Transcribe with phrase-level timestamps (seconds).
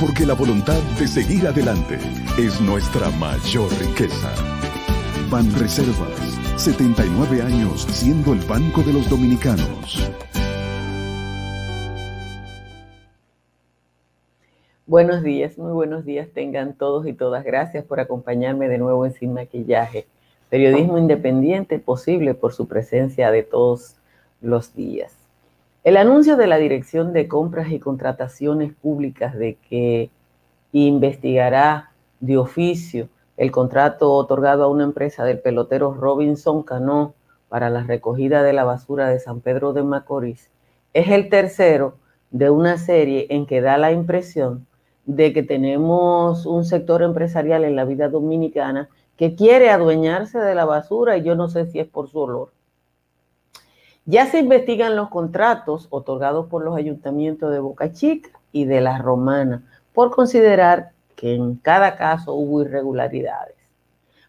[0.00, 1.98] porque la voluntad de seguir adelante
[2.38, 4.32] es nuestra mayor riqueza.
[5.30, 10.08] Ban Reservas, 79 años siendo el banco de los dominicanos.
[14.86, 17.44] Buenos días, muy buenos días tengan todos y todas.
[17.44, 20.06] Gracias por acompañarme de nuevo en Sin Maquillaje.
[20.48, 23.96] Periodismo independiente posible por su presencia de todos
[24.40, 25.17] los días.
[25.84, 30.10] El anuncio de la Dirección de Compras y Contrataciones Públicas de que
[30.72, 37.14] investigará de oficio el contrato otorgado a una empresa del pelotero Robinson Cano
[37.48, 40.50] para la recogida de la basura de San Pedro de Macorís
[40.94, 41.96] es el tercero
[42.30, 44.66] de una serie en que da la impresión
[45.06, 50.64] de que tenemos un sector empresarial en la vida dominicana que quiere adueñarse de la
[50.64, 52.52] basura y yo no sé si es por su olor.
[54.10, 58.96] Ya se investigan los contratos otorgados por los ayuntamientos de Boca Chica y de La
[58.96, 63.54] Romana por considerar que en cada caso hubo irregularidades.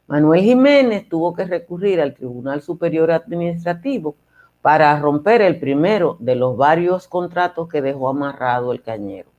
[0.06, 4.18] Manuel Jiménez tuvo que recurrir al Tribunal Superior Administrativo
[4.62, 9.30] para romper el primero de los varios contratos que dejó amarrado el cañero.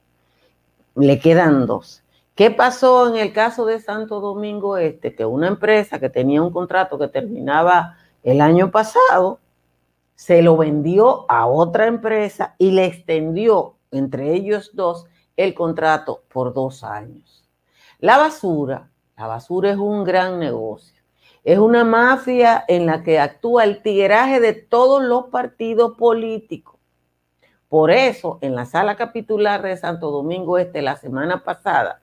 [0.95, 2.03] Le quedan dos.
[2.35, 5.15] ¿Qué pasó en el caso de Santo Domingo Este?
[5.15, 9.39] Que una empresa que tenía un contrato que terminaba el año pasado,
[10.21, 16.53] se lo vendió a otra empresa y le extendió entre ellos dos el contrato por
[16.53, 17.49] dos años.
[18.01, 21.03] La basura, la basura es un gran negocio.
[21.43, 26.79] Es una mafia en la que actúa el tigueraje de todos los partidos políticos.
[27.71, 32.03] Por eso, en la sala capitular de Santo Domingo Este la semana pasada,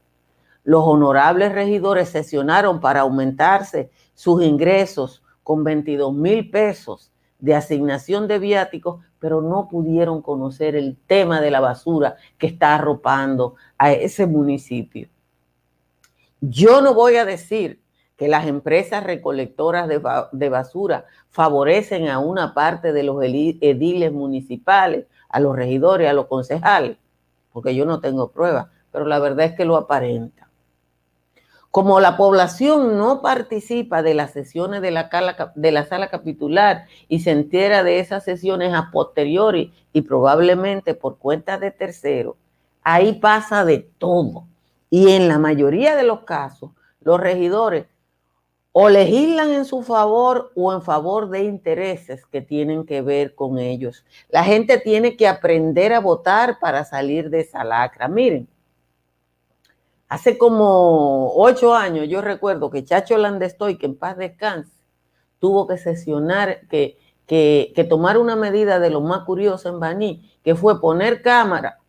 [0.63, 8.39] los honorables regidores sesionaron para aumentarse sus ingresos con 22 mil pesos de asignación de
[8.39, 14.25] viáticos, pero no pudieron conocer el tema de la basura que está arropando a ese
[14.25, 15.09] municipio.
[16.41, 17.81] Yo no voy a decir
[18.15, 25.39] que las empresas recolectoras de, basura favorecen a una parte de los ediles municipales, a
[25.39, 26.97] los regidores, a los concejales,
[27.53, 30.46] porque yo no tengo pruebas, pero la verdad es que lo aparenta.
[31.77, 37.83] Como la población no participa de las sesiones de la, sala capitular y se entera
[37.83, 42.35] de esas sesiones a posteriori y probablemente por cuenta de terceros,
[42.81, 44.47] ahí pasa de todo.
[44.89, 46.71] Y en la mayoría de los casos,
[47.01, 47.85] los regidores
[48.71, 53.59] o legislan en su favor o en favor de intereses que tienen que ver con
[53.59, 54.03] ellos.
[54.29, 58.07] La gente tiene que aprender a votar para salir de esa lacra.
[58.07, 58.47] Miren,
[60.09, 64.71] Hace como ocho años yo recuerdo que Chacho Landestoy, que en paz descanse,
[65.39, 70.55] tuvo que sesionar, que, que, tomar una medida de lo más curioso en Baní, que
[70.55, 71.79] fue poner cámara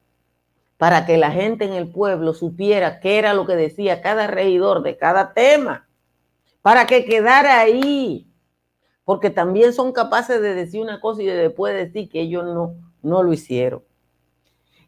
[0.76, 4.82] para que la gente en el pueblo supiera qué era lo que decía cada regidor
[4.82, 5.88] de cada tema,
[6.60, 8.28] para que quedara ahí,
[9.04, 12.74] porque también son capaces de decir una cosa y de después decir que ellos no,
[13.02, 13.82] no lo hicieron.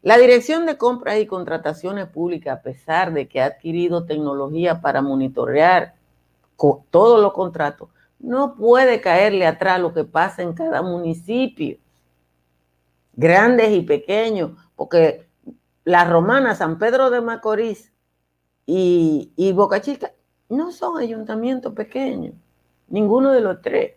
[0.01, 5.01] La Dirección de Compras y Contrataciones Públicas, a pesar de que ha adquirido tecnología para
[5.01, 5.93] monitorear
[6.89, 7.89] todos los contratos,
[8.19, 11.77] no puede caerle atrás lo que pasa en cada municipio,
[13.13, 15.27] grandes y pequeños, porque
[15.83, 17.91] la Romana, San Pedro de Macorís
[18.65, 20.13] y, y Boca Chica
[20.49, 22.33] no son ayuntamientos pequeños,
[22.87, 23.93] ninguno de los tres.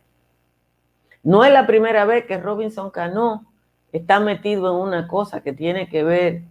[1.23, 3.47] No es la primera vez que Robinson Cano
[3.95, 6.43] está metido en una cosa que tiene que ver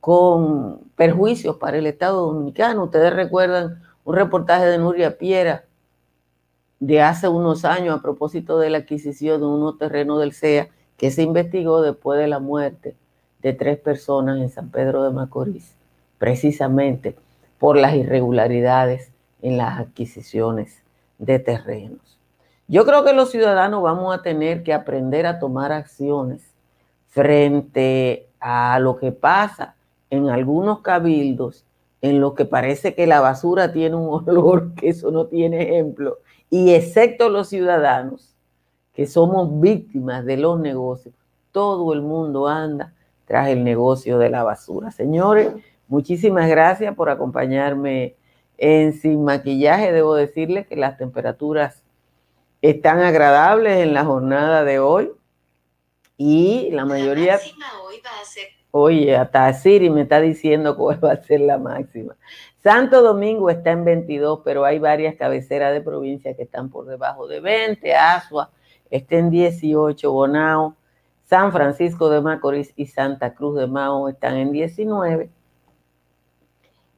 [0.00, 2.84] con perjuicios para el Estado Dominicano.
[2.84, 5.64] Ustedes recuerdan un reportaje de Nuria Piera
[6.80, 11.10] de hace unos años a propósito de la adquisición de unos terrenos del CEA que
[11.10, 12.96] se investigó después de la muerte
[13.42, 15.74] de tres personas en San Pedro de Macorís,
[16.16, 17.14] precisamente
[17.58, 20.82] por las irregularidades en las adquisiciones
[21.18, 22.18] de terrenos.
[22.68, 26.55] Yo creo que los ciudadanos vamos a tener que aprender a tomar acciones
[27.16, 29.74] frente a lo que pasa
[30.10, 31.64] en algunos cabildos
[32.02, 36.18] en lo que parece que la basura tiene un olor que eso no tiene ejemplo,
[36.50, 38.34] y excepto los ciudadanos,
[38.92, 41.14] que somos víctimas de los negocios,
[41.52, 42.92] todo el mundo anda
[43.24, 44.90] tras el negocio de la basura.
[44.90, 45.52] Señores,
[45.88, 48.14] muchísimas gracias por acompañarme
[48.58, 49.90] en Sin Maquillaje.
[49.90, 51.82] Debo decirles que las temperaturas
[52.60, 55.10] están agradables en la jornada de hoy
[56.16, 57.38] y la mayoría...
[57.82, 58.48] hoy va a ser
[58.78, 62.14] Oye, hasta Siri me está diciendo cuál va a ser la máxima.
[62.62, 67.26] Santo Domingo está en 22, pero hay varias cabeceras de provincia que están por debajo
[67.26, 67.94] de 20.
[67.94, 68.50] Asua
[68.90, 70.76] está en 18, Bonao,
[71.24, 75.30] San Francisco de Macorís y Santa Cruz de Mao están en 19.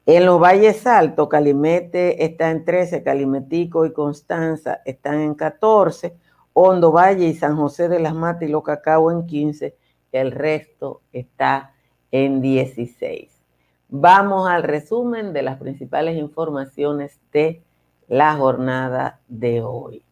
[0.05, 6.13] En los Valles Altos, Calimete está en 13, Calimetico y Constanza están en 14,
[6.61, 9.77] Hondo Valle y San José de las Matas y Los Cacao en 15
[10.11, 11.73] el resto está
[12.11, 13.31] en 16.
[13.87, 17.63] Vamos al resumen de las principales informaciones de
[18.09, 20.03] la jornada de hoy.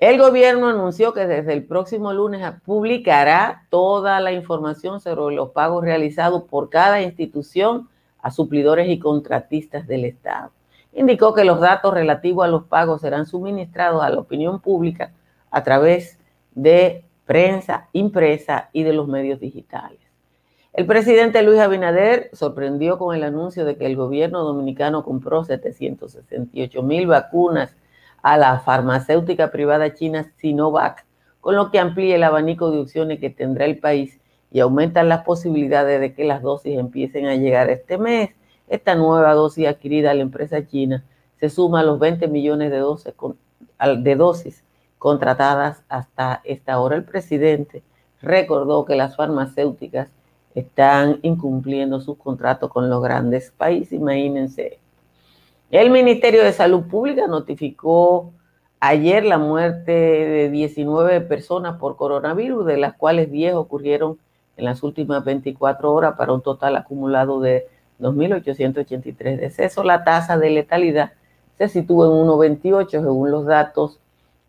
[0.00, 5.82] El gobierno anunció que desde el próximo lunes publicará toda la información sobre los pagos
[5.82, 7.88] realizados por cada institución
[8.20, 10.50] a suplidores y contratistas del Estado.
[10.92, 15.14] Indicó que los datos relativos a los pagos serán suministrados a la opinión pública
[15.50, 16.18] a través
[16.54, 20.00] de prensa impresa y de los medios digitales.
[20.72, 26.82] El presidente Luis Abinader sorprendió con el anuncio de que el gobierno dominicano compró 768
[26.82, 27.74] mil vacunas
[28.22, 31.04] a la farmacéutica privada china Sinovac,
[31.40, 34.20] con lo que amplía el abanico de opciones que tendrá el país
[34.50, 38.30] y aumentan las posibilidades de que las dosis empiecen a llegar este mes.
[38.68, 41.04] Esta nueva dosis adquirida a la empresa china
[41.40, 43.14] se suma a los 20 millones de dosis,
[43.98, 44.64] de dosis
[44.98, 46.96] contratadas hasta esta hora.
[46.96, 47.82] El presidente
[48.20, 50.08] recordó que las farmacéuticas
[50.54, 53.92] están incumpliendo sus contratos con los grandes países.
[53.92, 54.78] Imagínense.
[55.70, 58.32] El Ministerio de Salud Pública notificó
[58.80, 64.18] ayer la muerte de 19 personas por coronavirus, de las cuales 10 ocurrieron
[64.56, 67.66] en las últimas 24 horas para un total acumulado de
[68.00, 69.84] 2.883 decesos.
[69.84, 71.12] La tasa de letalidad
[71.56, 74.00] se sitúa en 1,28 según los datos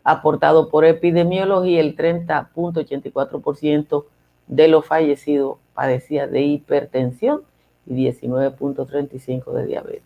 [0.04, 4.04] aportado por epidemiología, el 30.84%
[4.46, 7.40] de los fallecidos padecía de hipertensión
[7.86, 10.04] y 19.35% de diabetes.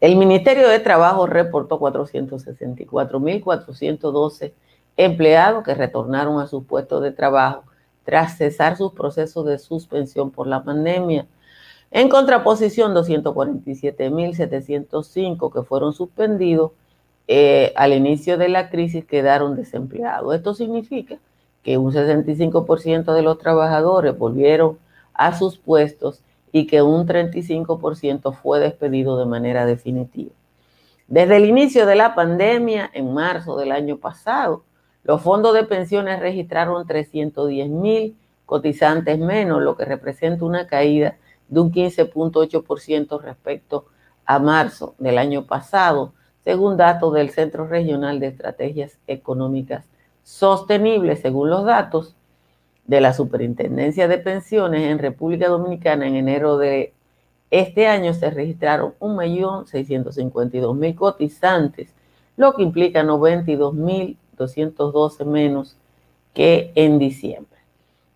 [0.00, 4.52] El Ministerio de Trabajo reportó 464.412
[4.96, 7.62] empleados que retornaron a sus puestos de trabajo
[8.04, 11.26] tras cesar sus procesos de suspensión por la pandemia.
[11.92, 16.72] En contraposición, 247.705 que fueron suspendidos
[17.28, 20.34] eh, al inicio de la crisis quedaron desempleados.
[20.34, 21.18] Esto significa
[21.62, 24.78] que un 65% de los trabajadores volvieron
[25.14, 30.32] a sus puestos y que un 35% fue despedido de manera definitiva.
[31.08, 34.64] Desde el inicio de la pandemia, en marzo del año pasado,
[35.04, 38.16] los fondos de pensiones registraron 310 mil
[38.46, 41.16] cotizantes menos, lo que representa una caída
[41.48, 43.86] de un 15.8% respecto
[44.24, 46.12] a marzo del año pasado,
[46.44, 49.84] según datos del Centro Regional de Estrategias Económicas
[50.24, 52.14] Sostenibles, según los datos
[52.86, 56.92] de la Superintendencia de Pensiones en República Dominicana en enero de
[57.52, 61.94] este año se registraron 1.652.000 cotizantes,
[62.36, 65.76] lo que implica 92.212 menos
[66.32, 67.60] que en diciembre.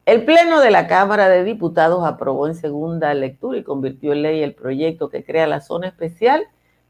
[0.06, 4.42] El Pleno de la Cámara de Diputados aprobó en segunda lectura y convirtió en ley
[4.42, 6.46] el proyecto que crea la zona especial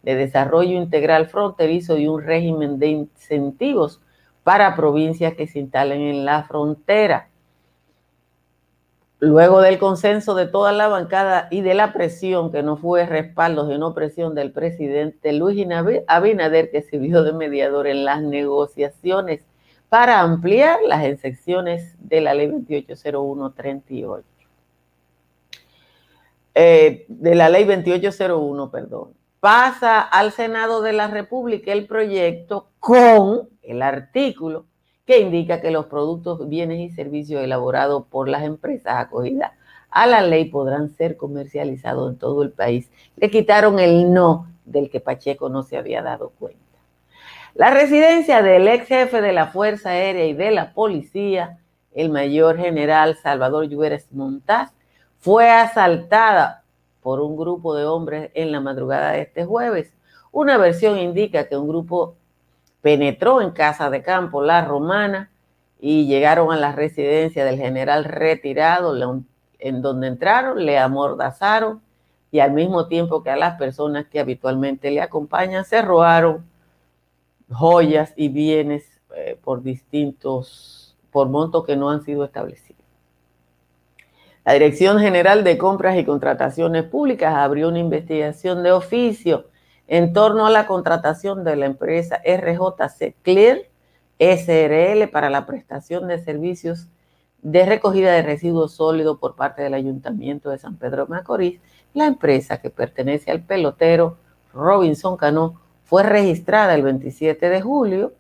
[0.07, 4.01] de desarrollo integral fronterizo y un régimen de incentivos
[4.45, 7.29] para provincias que se instalen en la frontera.
[9.19, 13.69] Luego del consenso de toda la bancada y de la presión, que no fue respaldo,
[13.69, 15.67] sino presión del presidente Luis
[16.07, 19.45] Abinader, que sirvió de mediador en las negociaciones
[19.89, 24.25] para ampliar las excepciones de la ley 280138.
[26.55, 33.49] Eh, de la ley 2801, perdón pasa al Senado de la República el proyecto con
[33.63, 34.67] el artículo
[35.07, 39.53] que indica que los productos, bienes y servicios elaborados por las empresas acogidas
[39.91, 42.91] a la ley podrán ser comercializados en todo el país.
[43.17, 46.61] Le quitaron el no del que Pacheco no se había dado cuenta.
[47.55, 51.59] La residencia del ex jefe de la Fuerza Aérea y de la Policía,
[51.95, 54.73] el mayor general Salvador Lluveres Montaz,
[55.19, 56.65] fue asaltada
[57.07, 59.93] por un grupo de hombres en la madrugada de este jueves.
[60.33, 62.17] Una versión indica que un grupo
[62.83, 65.31] penetró en casa de campo La Romana
[65.79, 69.25] y llegaron a la residencia del general retirado
[69.61, 71.81] en donde entraron, le amordazaron
[72.33, 76.45] y al mismo tiempo que a las personas que habitualmente le acompañan se robaron
[77.53, 78.83] joyas y bienes
[79.15, 82.86] eh, por distintos, por montos que no han sido establecidos.
[84.47, 89.47] La Dirección General de Compras y Contrataciones Públicas abrió una investigación de oficio
[89.89, 93.63] en torno a la contratación de la empresa RJC Clear
[94.21, 96.87] SRL para la prestación de servicios
[97.43, 101.61] de recogida de residuos sólidos por parte del Ayuntamiento de San Pedro de Macorís.
[101.93, 104.17] La empresa que pertenece al pelotero
[104.55, 108.13] Robinson Cano fue registrada el 27 de julio.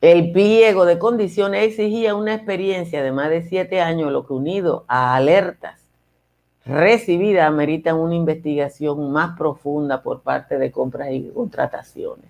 [0.00, 4.84] El pliego de condiciones exigía una experiencia de más de siete años, lo que unido
[4.88, 5.86] a alertas
[6.66, 12.26] recibidas ameritan una investigación más profunda por parte de compras y contrataciones.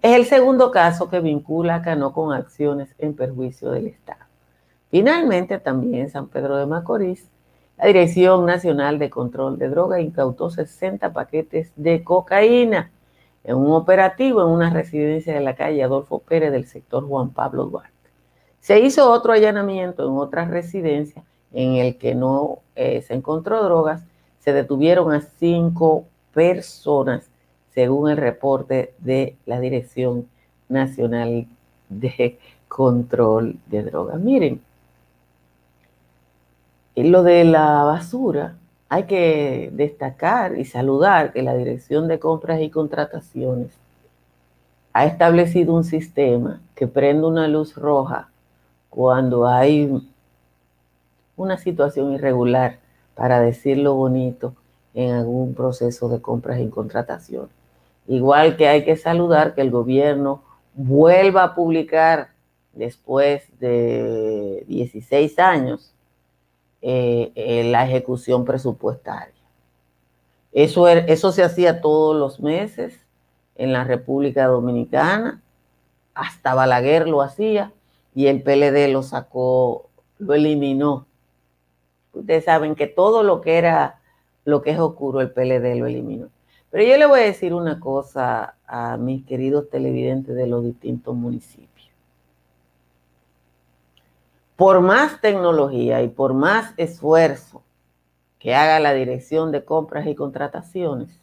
[0.00, 4.24] Es el segundo caso que vincula a Cano con acciones en perjuicio del Estado.
[4.90, 7.28] Finalmente, también en San Pedro de Macorís,
[7.76, 12.90] la Dirección Nacional de Control de Drogas incautó 60 paquetes de cocaína
[13.46, 17.66] en un operativo en una residencia de la calle Adolfo Pérez del sector Juan Pablo
[17.66, 17.92] Duarte.
[18.60, 21.22] Se hizo otro allanamiento en otra residencia
[21.52, 24.02] en el que no eh, se encontró drogas.
[24.40, 27.30] Se detuvieron a cinco personas
[27.72, 30.26] según el reporte de la Dirección
[30.68, 31.46] Nacional
[31.88, 34.18] de Control de Drogas.
[34.18, 34.60] Miren,
[36.96, 38.56] lo de la basura,
[38.96, 43.68] hay que destacar y saludar que la Dirección de Compras y Contrataciones
[44.94, 48.30] ha establecido un sistema que prende una luz roja
[48.88, 50.02] cuando hay
[51.36, 52.78] una situación irregular,
[53.14, 54.54] para decirlo bonito,
[54.94, 57.50] en algún proceso de compras y contrataciones.
[58.08, 62.28] Igual que hay que saludar que el gobierno vuelva a publicar
[62.72, 65.92] después de 16 años
[66.88, 69.34] eh, eh, la ejecución presupuestaria.
[70.52, 73.04] Eso, er, eso se hacía todos los meses
[73.56, 75.42] en la República Dominicana,
[76.14, 77.72] hasta Balaguer lo hacía
[78.14, 79.88] y el PLD lo sacó,
[80.18, 81.06] lo eliminó.
[82.12, 83.98] Ustedes saben que todo lo que era,
[84.44, 86.28] lo que es oscuro, el PLD lo eliminó.
[86.70, 91.16] Pero yo le voy a decir una cosa a mis queridos televidentes de los distintos
[91.16, 91.75] municipios.
[94.56, 97.62] Por más tecnología y por más esfuerzo
[98.38, 101.20] que haga la dirección de compras y contrataciones,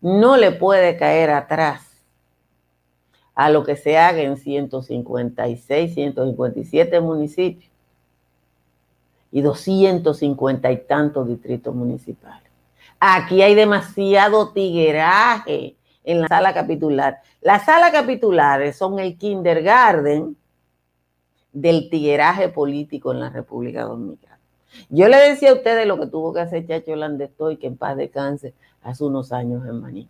[0.00, 2.02] no le puede caer atrás
[3.34, 7.70] a lo que se haga en 156, 157 municipios
[9.30, 12.50] y 250 y tantos distritos municipales.
[12.98, 17.20] Aquí hay demasiado tigueraje en la sala capitular.
[17.40, 20.36] Las salas capitulares son el kindergarten
[21.60, 24.38] del tigueraje político en la República Dominicana.
[24.90, 27.96] Yo le decía a ustedes lo que tuvo que hacer Chacho Landestoy, que en paz
[27.96, 30.08] descanse, hace unos años en Maní.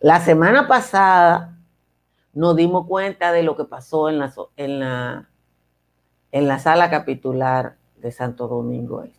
[0.00, 1.58] La semana pasada
[2.32, 5.28] nos dimos cuenta de lo que pasó en la, en la,
[6.32, 9.18] en la sala capitular de Santo Domingo Este.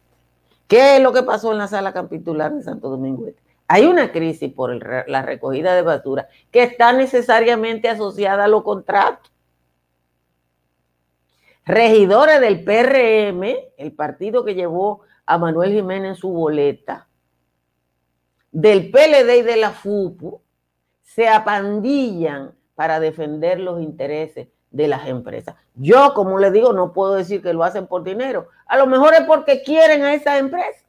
[0.68, 3.42] ¿Qué es lo que pasó en la sala capitular de Santo Domingo Este?
[3.68, 4.74] Hay una crisis por
[5.08, 9.30] la recogida de basura que está necesariamente asociada a los contratos.
[11.65, 13.44] Regidores del PRM,
[13.77, 17.08] el partido que llevó a Manuel Jiménez en su boleta,
[18.51, 20.41] del PLD y de la FUPU,
[21.03, 25.56] se apandillan para defender los intereses de las empresas.
[25.75, 28.48] Yo, como le digo, no puedo decir que lo hacen por dinero.
[28.65, 30.86] A lo mejor es porque quieren a esa empresa.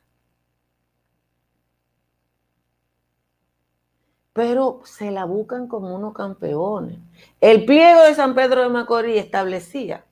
[4.33, 6.99] Pero se la buscan como unos campeones.
[7.41, 10.05] El pliego de San Pedro de Macorís establecía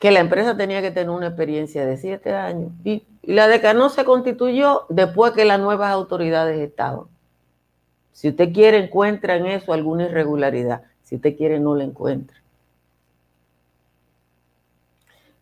[0.00, 3.90] que la empresa tenía que tener una experiencia de siete años y, la de Cano
[3.90, 7.04] se constituyó después que las nuevas autoridades estaban.
[8.12, 10.82] Si usted quiere, encuentra en eso alguna irregularidad.
[11.02, 12.38] Si usted quiere, no la encuentra.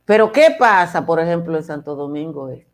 [0.05, 2.67] Pero ¿qué pasa, por ejemplo, en Santo Domingo Este?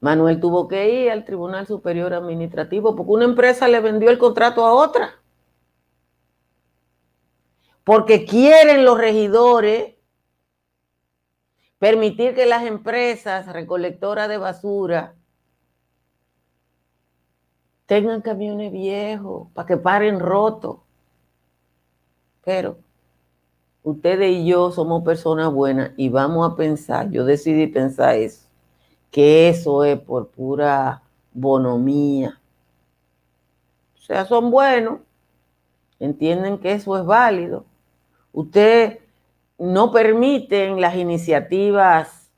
[0.00, 4.66] Manuel tuvo que ir al Tribunal Superior Administrativo porque una empresa le vendió el contrato
[4.66, 5.23] a otra.
[7.84, 9.94] Porque quieren los regidores
[11.78, 15.14] permitir que las empresas recolectoras de basura
[17.86, 20.78] tengan camiones viejos para que paren rotos.
[22.42, 22.78] Pero
[23.82, 28.48] ustedes y yo somos personas buenas y vamos a pensar, yo decidí pensar eso,
[29.10, 32.40] que eso es por pura bonomía.
[33.94, 35.00] O sea, son buenos,
[35.98, 37.64] entienden que eso es válido,
[38.34, 38.98] Usted
[39.58, 42.28] no permiten las iniciativas.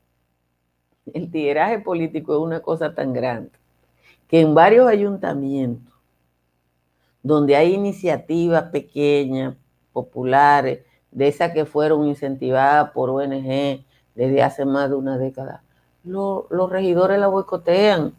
[1.13, 3.51] El tiraje político es una cosa tan grande
[4.29, 5.95] que en varios ayuntamientos
[7.23, 9.57] donde hay iniciativas pequeñas,
[9.93, 13.83] populares, de esas que fueron incentivadas por ONG
[14.15, 15.63] desde hace más de una década,
[16.05, 18.15] los regidores la boicotean.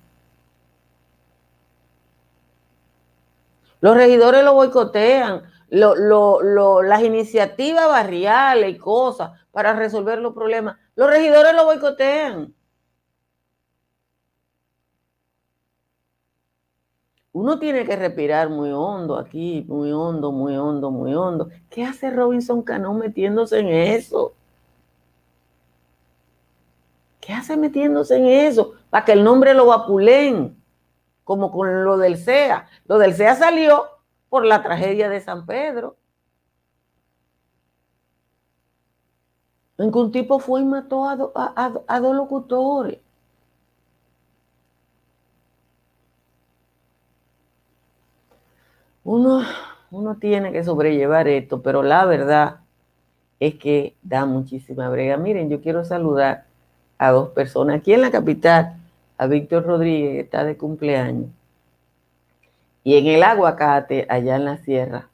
[3.79, 5.43] Los regidores lo boicotean.
[5.69, 12.53] Las iniciativas barriales y cosas para resolver los problemas, los regidores lo boicotean.
[17.33, 21.49] Uno tiene que respirar muy hondo aquí, muy hondo, muy hondo, muy hondo.
[21.69, 24.33] ¿Qué hace Robinson Cano metiéndose en eso?
[27.19, 28.73] ¿Qué hace metiéndose en eso?
[28.89, 30.57] Para que el nombre lo vapulen,
[31.23, 32.67] como con lo del CEA.
[32.87, 33.85] Lo del CEA salió
[34.29, 35.97] por la tragedia de San Pedro.
[39.77, 42.99] En que un tipo fue y mató a dos locutores.
[49.03, 49.41] Uno,
[49.91, 52.59] uno tiene que sobrellevar esto, pero la verdad
[53.39, 55.15] es que da muchísima brega.
[55.17, 56.45] Miren, yo quiero saludar
[56.97, 57.77] a dos personas.
[57.77, 58.75] Aquí en la capital,
[59.17, 61.29] a Víctor Rodríguez, que está de cumpleaños.
[62.87, 65.09] Y en el aguacate, allá en la sierra,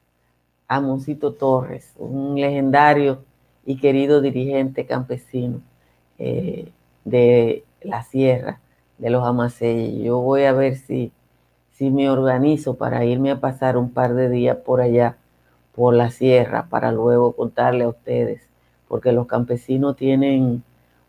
[0.67, 3.23] a Moncito Torres, un legendario
[3.65, 5.59] y querido dirigente campesino
[6.19, 6.71] eh,
[7.03, 8.59] de la sierra,
[8.99, 10.03] de los Amaseyes.
[10.03, 11.11] Yo voy a ver si
[11.71, 15.17] si me organizo para irme a pasar un par de días por allá,
[15.73, 18.43] por la sierra, para luego contarle a ustedes,
[18.87, 20.61] porque los campesinos tienen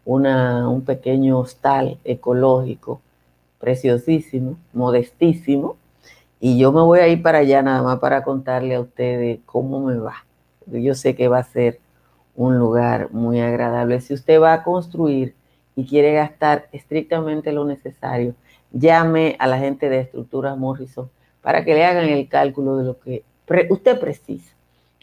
[0.06, 3.02] una, un pequeño hostal ecológico
[3.58, 5.76] preciosísimo, modestísimo,
[6.40, 9.80] y yo me voy a ir para allá nada más para contarle a ustedes cómo
[9.80, 10.24] me va,
[10.66, 11.80] yo sé que va a ser
[12.34, 14.00] un lugar muy agradable.
[14.00, 15.34] Si usted va a construir
[15.76, 18.34] y quiere gastar estrictamente lo necesario,
[18.72, 21.10] llame a la gente de Estructuras Morrison
[21.42, 23.24] para que le hagan el cálculo de lo que
[23.70, 24.54] usted precisa.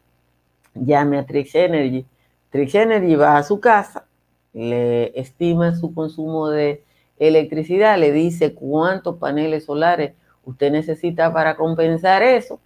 [0.73, 2.03] llame a Trix Energy.
[2.49, 4.07] Trix Energy va a su casa,
[4.53, 6.83] le estima su consumo de
[7.27, 12.59] electricidad, le dice cuántos paneles solares usted necesita para compensar eso,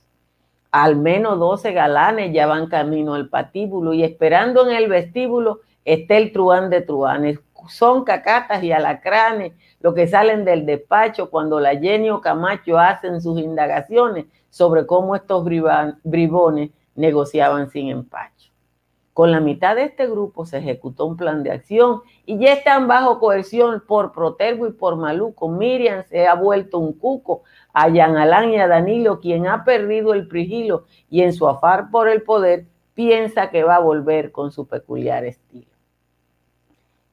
[0.71, 6.17] Al menos 12 galanes ya van camino al patíbulo y esperando en el vestíbulo está
[6.17, 7.39] el truán de truanes.
[7.69, 13.21] Son cacatas y alacranes lo que salen del despacho cuando la Jenny o Camacho hacen
[13.21, 15.45] sus indagaciones sobre cómo estos
[16.03, 18.51] bribones negociaban sin empacho.
[19.13, 22.87] Con la mitad de este grupo se ejecutó un plan de acción y ya están
[22.87, 25.49] bajo coerción por Protergo y por Maluco.
[25.49, 27.41] Miriam se ha vuelto un cuco
[27.79, 31.91] a Yan Alán y a Danilo, quien ha perdido el prigilo y en su afar
[31.91, 35.69] por el poder piensa que va a volver con su peculiar estilo.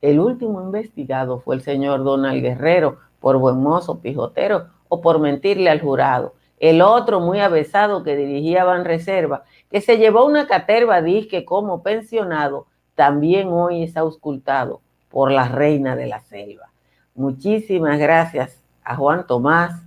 [0.01, 5.69] El último investigado fue el señor Donald Guerrero por buen mozo, pijotero, o por mentirle
[5.69, 6.33] al jurado.
[6.59, 12.69] El otro, muy avesado, que dirigía Banreserva, que se llevó una caterva disque como pensionado,
[12.95, 16.71] también hoy es auscultado por la reina de la selva.
[17.15, 19.84] Muchísimas gracias a Juan Tomás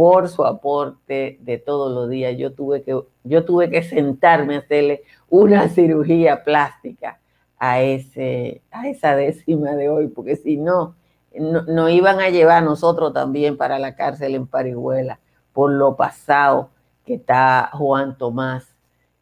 [0.00, 2.34] por su aporte de todos los días.
[2.38, 7.20] Yo tuve que, yo tuve que sentarme a hacerle una cirugía plástica
[7.58, 10.94] a, ese, a esa décima de hoy, porque si no,
[11.38, 15.20] no, nos iban a llevar nosotros también para la cárcel en Parihuela
[15.52, 16.70] por lo pasado
[17.04, 18.74] que está Juan Tomás.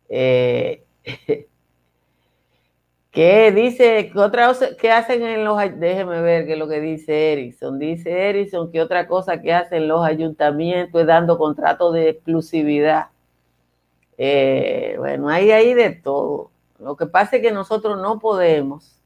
[0.08, 0.84] Eh,
[3.18, 4.10] ¿Qué dice?
[4.12, 7.76] ¿Qué otra cosa que hacen en los déjeme ver qué es lo que dice Erickson?
[7.76, 13.08] Dice Erickson que otra cosa que hacen los ayuntamientos es dando contratos de exclusividad.
[14.18, 16.52] Eh, bueno, hay ahí de todo.
[16.78, 19.02] Lo que pasa es que nosotros no podemos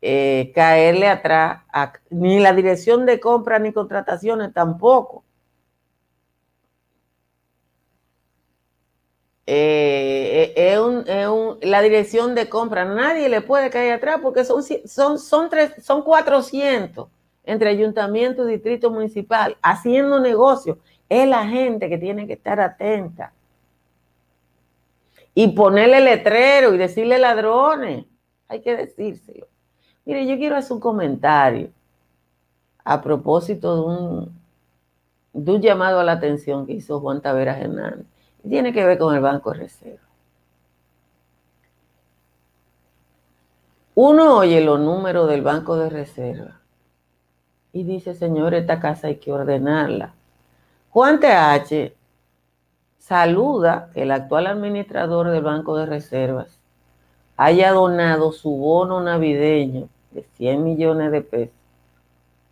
[0.00, 1.62] eh, caerle atrás,
[2.08, 5.22] ni la dirección de compra ni contrataciones tampoco.
[9.52, 12.84] Eh, es, un, la dirección de compra.
[12.84, 17.08] Nadie le puede caer atrás porque son, son, son, tres, son 400
[17.42, 20.78] entre ayuntamiento y distrito municipal haciendo negocios.
[21.08, 23.32] Es la gente que tiene que estar atenta.
[25.34, 28.06] Y ponerle letrero y decirle ladrones.
[28.46, 29.48] Hay que decírselo.
[30.04, 31.70] Mire, yo quiero hacer un comentario
[32.84, 34.40] a propósito de un,
[35.32, 38.06] un llamado a la atención que hizo Juan Taveras Hernández
[38.48, 40.02] tiene que ver con el Banco de Reserva.
[43.94, 46.60] Uno oye los números del Banco de Reserva
[47.72, 50.14] y dice, señor, esta casa hay que ordenarla.
[50.90, 51.92] Juan TH
[52.98, 56.58] saluda que el actual administrador del Banco de Reservas
[57.36, 61.54] haya donado su bono navideño de 100 millones de pesos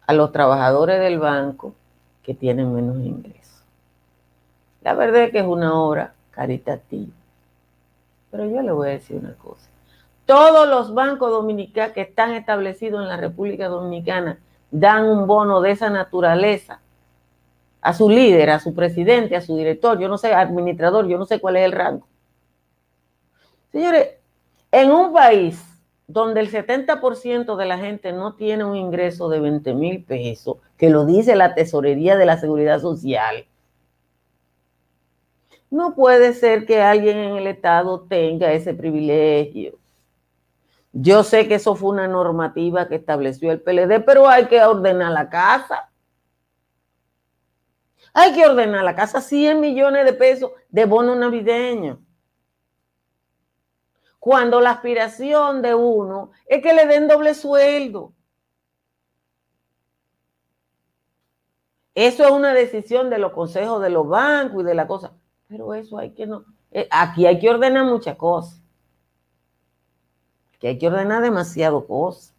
[0.07, 1.74] a los trabajadores del banco
[2.22, 3.38] que tienen menos ingresos.
[4.82, 7.12] La verdad es que es una obra caritativa.
[8.30, 9.68] Pero yo le voy a decir una cosa.
[10.26, 14.38] Todos los bancos dominicanos que están establecidos en la República Dominicana
[14.70, 16.80] dan un bono de esa naturaleza
[17.80, 21.24] a su líder, a su presidente, a su director, yo no sé, administrador, yo no
[21.24, 22.06] sé cuál es el rango.
[23.72, 24.08] Señores,
[24.72, 25.64] en un país
[26.06, 30.90] donde el 70% de la gente no tiene un ingreso de 20 mil pesos, que
[30.90, 33.46] lo dice la Tesorería de la Seguridad Social,
[35.70, 39.78] no puede ser que alguien en el Estado tenga ese privilegio.
[40.92, 45.12] Yo sé que eso fue una normativa que estableció el PLD, pero hay que ordenar
[45.12, 45.90] la casa.
[48.14, 52.00] Hay que ordenar la casa 100 millones de pesos de bono navideño.
[54.18, 58.12] Cuando la aspiración de uno es que le den doble sueldo.
[61.94, 65.12] Eso es una decisión de los consejos de los bancos y de la cosa.
[65.48, 66.44] Pero eso hay que no.
[66.70, 68.62] Eh, aquí hay que ordenar muchas cosas.
[70.54, 72.34] Aquí hay que ordenar demasiado cosas.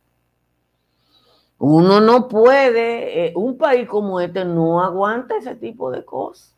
[1.58, 6.56] Uno no puede, eh, un país como este no aguanta ese tipo de cosas.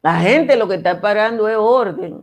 [0.00, 2.22] La gente lo que está parando es orden.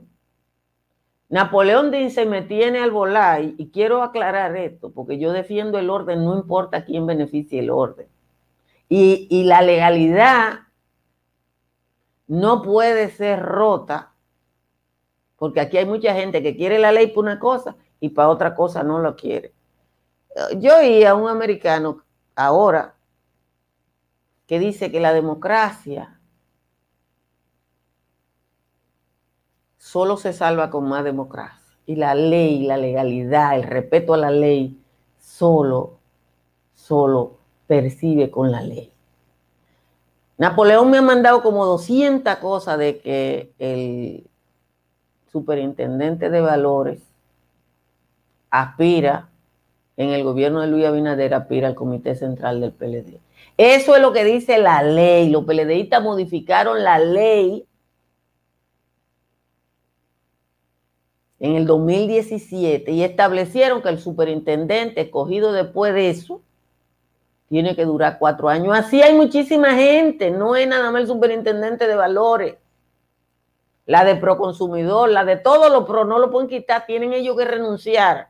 [1.29, 6.25] Napoleón dice, me tiene al volar, y quiero aclarar esto, porque yo defiendo el orden,
[6.25, 8.07] no importa quién beneficie el orden.
[8.93, 10.67] Y, la legalidad
[12.27, 14.13] no puede ser rota,
[15.37, 18.53] porque aquí hay mucha gente que quiere la ley para una cosa y para otra
[18.53, 19.53] cosa no lo quiere.
[20.57, 22.03] Yo oí a un americano
[22.35, 22.95] ahora
[24.45, 26.19] que dice que la democracia
[29.77, 31.77] solo se salva con más democracia.
[31.85, 34.83] Y la ley, la legalidad, el respeto a la ley,
[35.17, 35.97] solo,
[36.73, 37.40] solo
[37.71, 38.91] percibe con la ley.
[40.37, 44.27] Napoleón me ha mandado como 200 cosas de que el
[45.31, 47.01] superintendente de valores
[48.49, 49.29] aspira
[49.95, 53.21] en el gobierno de Luis Abinader, aspira al comité central del PLD.
[53.55, 55.29] Eso es lo que dice la ley.
[55.29, 57.65] Los PLDistas modificaron la ley
[61.39, 66.41] en el 2017 y establecieron que el superintendente escogido después de eso
[67.51, 68.73] tiene que durar cuatro años.
[68.73, 72.55] Así hay muchísima gente, no es nada más el superintendente de valores,
[73.85, 77.43] la de proconsumidor, la de todos los pro, no lo pueden quitar, tienen ellos que
[77.43, 78.29] renunciar.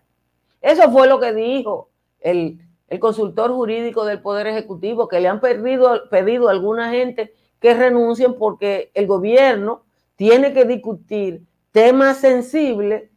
[0.60, 2.62] Eso fue lo que dijo el,
[3.00, 8.34] consultor jurídico del Poder Ejecutivo, que le han perdido, pedido a alguna gente que renuncien
[8.40, 9.84] porque el gobierno
[10.16, 13.12] tiene que discutir temas sensibles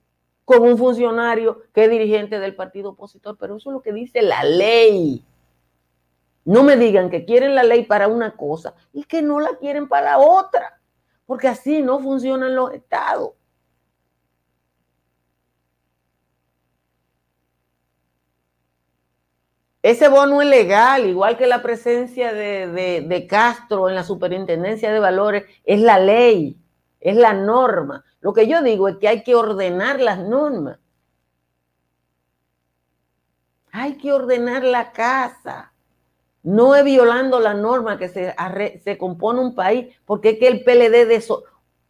[0.44, 4.20] con un funcionario que es dirigente del partido opositor, pero eso es lo que dice
[4.20, 5.24] la ley.
[6.44, 9.88] No me digan que quieren la ley para una cosa y que no la quieren
[9.88, 10.80] para otra,
[11.26, 13.32] porque así no funcionan los estados.
[19.84, 25.44] Ese bono es legal, igual que la presencia de, Castro en la superintendencia de valores,
[25.62, 26.58] es la ley,
[27.00, 28.02] es la norma.
[28.20, 30.78] Lo que yo digo es que hay que ordenar las normas.
[33.72, 35.73] Hay que ordenar la casa.
[36.44, 38.34] No es violando la norma que se,
[38.84, 41.42] se compone un país, porque es que el PLD de eso,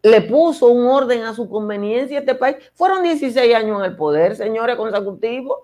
[0.05, 2.57] le puso un orden a su conveniencia a este país.
[2.75, 5.59] Fueron 16 años en el poder, señores consecutivos.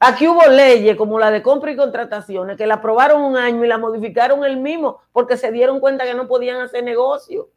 [0.00, 3.68] Aquí hubo leyes como la de compra y contrataciones que la aprobaron un año y
[3.68, 7.50] la modificaron el mismo porque se dieron cuenta que no podían hacer negocio.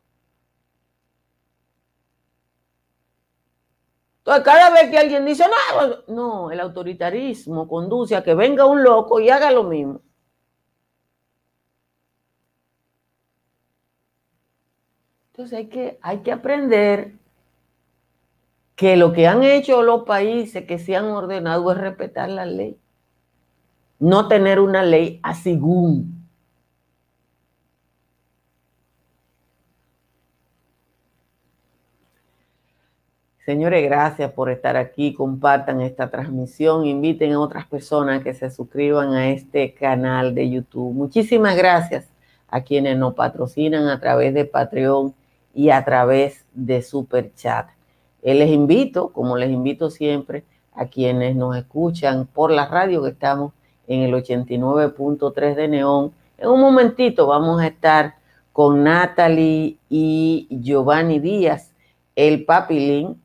[4.19, 8.83] Entonces, cada vez que alguien dice, no, no, el autoritarismo conduce a que venga un
[8.83, 10.01] loco y haga lo mismo.
[15.35, 17.11] Entonces hay que, hay que aprender
[18.77, 22.79] que lo que han hecho los países que se han ordenado es respetar la ley,
[23.99, 26.25] no tener una ley a según.
[33.45, 35.13] Señores, gracias por estar aquí.
[35.13, 36.85] Compartan esta transmisión.
[36.85, 40.93] Inviten a otras personas que se suscriban a este canal de YouTube.
[40.93, 42.07] Muchísimas gracias
[42.47, 45.13] a quienes nos patrocinan a través de Patreon
[45.55, 47.69] y a través de Super Chat.
[48.21, 53.09] Eh, les invito, como les invito siempre, a quienes nos escuchan por la radio que
[53.09, 53.53] estamos
[53.87, 56.11] en el 89.3 de Neón.
[56.37, 58.15] En un momentito vamos a estar
[58.51, 61.73] con Natalie y Giovanni Díaz,
[62.15, 63.21] el papilín,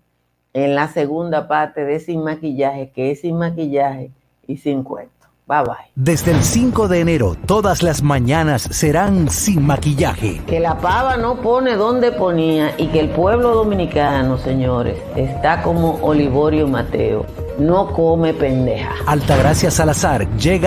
[0.52, 4.10] en la segunda parte de Sin Maquillaje, que es sin maquillaje
[4.46, 5.19] y sin cuento.
[5.50, 5.90] Bye bye.
[5.96, 10.40] Desde el 5 de enero, todas las mañanas serán sin maquillaje.
[10.46, 15.98] Que la pava no pone donde ponía y que el pueblo dominicano, señores, está como
[16.02, 17.26] Olivorio Mateo.
[17.58, 18.94] No come pendeja.
[19.06, 20.58] Altagracia Salazar llega